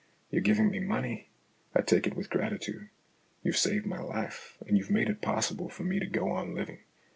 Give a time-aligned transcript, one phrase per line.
[0.31, 1.29] You're giving me money;
[1.75, 2.89] I take it with gratitude.
[3.43, 6.79] You've saved my life, and you've made it possible for me to go on living.